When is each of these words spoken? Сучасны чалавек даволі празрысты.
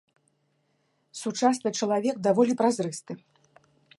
Сучасны 1.21 1.69
чалавек 1.81 2.15
даволі 2.27 2.53
празрысты. 2.61 3.13